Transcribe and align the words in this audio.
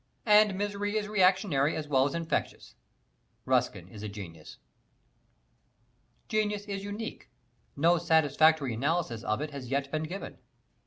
And 0.25 0.55
misery 0.57 0.97
is 0.97 1.07
reactionary 1.07 1.75
as 1.75 1.87
well 1.87 2.07
as 2.07 2.15
infectious. 2.15 2.73
Ruskin 3.45 3.87
is 3.87 4.01
a 4.01 4.09
genius. 4.09 4.57
Genius 6.27 6.65
is 6.65 6.83
unique. 6.83 7.29
No 7.75 7.99
satisfactory 7.99 8.73
analysis 8.73 9.21
of 9.23 9.41
it 9.41 9.51
has 9.51 9.69
yet 9.69 9.91
been 9.91 10.01
given. 10.05 10.39